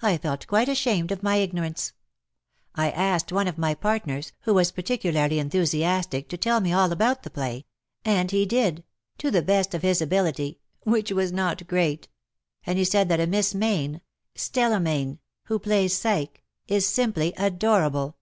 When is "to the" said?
9.18-9.42